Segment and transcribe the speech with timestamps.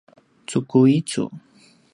[0.49, 1.23] cukui cu